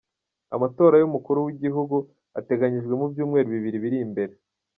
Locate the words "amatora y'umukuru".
0.55-1.39